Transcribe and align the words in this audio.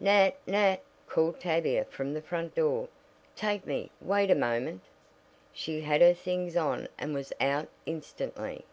"Nat! 0.00 0.34
Nat!" 0.46 0.80
called 1.06 1.38
Tavia 1.38 1.84
from 1.84 2.14
the 2.14 2.22
front 2.22 2.54
door. 2.54 2.88
"Take 3.36 3.66
me! 3.66 3.90
Wait 4.00 4.30
a 4.30 4.34
moment!" 4.34 4.80
She 5.52 5.82
had 5.82 6.00
her 6.00 6.14
things 6.14 6.56
on 6.56 6.88
and 6.98 7.12
was 7.12 7.30
out 7.42 7.68
instantly. 7.84 8.64